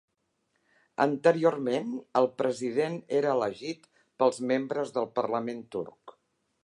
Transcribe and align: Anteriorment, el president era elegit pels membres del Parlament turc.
Anteriorment, 1.03 1.91
el 2.21 2.29
president 2.43 2.97
era 3.19 3.35
elegit 3.37 3.87
pels 4.23 4.41
membres 4.53 4.97
del 4.97 5.09
Parlament 5.21 5.63
turc. 5.77 6.17